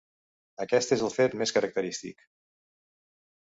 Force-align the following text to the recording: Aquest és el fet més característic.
Aquest 0.65 0.93
és 0.97 1.03
el 1.09 1.13
fet 1.19 1.37
més 1.43 1.55
característic. 1.59 2.27